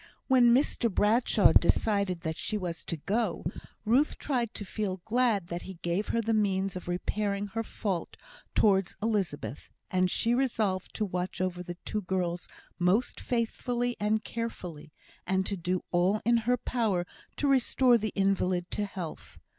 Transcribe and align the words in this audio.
When 0.27 0.51
Mr 0.51 0.91
Bradshaw 0.91 1.53
decided 1.53 2.21
that 2.21 2.35
she 2.35 2.57
was 2.57 2.83
to 2.85 2.97
go, 2.97 3.45
Ruth 3.85 4.17
tried 4.17 4.51
to 4.55 4.65
feel 4.65 4.99
glad 5.05 5.45
that 5.49 5.61
he 5.61 5.75
gave 5.83 6.07
her 6.07 6.21
the 6.23 6.33
means 6.33 6.75
of 6.75 6.87
repairing 6.87 7.45
her 7.49 7.61
fault 7.61 8.17
towards 8.55 8.95
Elizabeth; 9.03 9.69
and 9.91 10.09
she 10.09 10.33
resolved 10.33 10.95
to 10.95 11.05
watch 11.05 11.39
over 11.39 11.61
the 11.61 11.77
two 11.85 12.01
girls 12.01 12.47
most 12.79 13.19
faithfully 13.19 13.95
and 13.99 14.23
carefully, 14.23 14.91
and 15.27 15.45
to 15.45 15.55
do 15.55 15.83
all 15.91 16.19
in 16.25 16.37
her 16.49 16.57
power 16.57 17.05
to 17.35 17.47
restore 17.47 17.99
the 17.99 18.11
invalid 18.15 18.71
to 18.71 18.85
health. 18.85 19.37